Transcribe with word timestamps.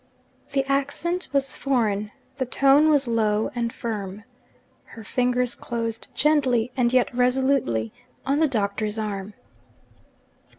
The 0.53 0.65
accent 0.65 1.27
was 1.31 1.55
foreign; 1.55 2.09
the 2.37 2.45
tone 2.47 2.89
was 2.89 3.07
low 3.07 3.51
and 3.53 3.71
firm. 3.71 4.23
Her 4.85 5.03
fingers 5.03 5.53
closed 5.53 6.07
gently, 6.15 6.71
and 6.75 6.91
yet 6.91 7.13
resolutely, 7.13 7.93
on 8.25 8.39
the 8.39 8.47
Doctor's 8.47 8.97
arm. 8.97 9.35